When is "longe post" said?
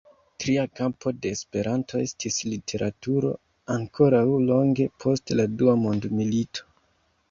4.49-5.39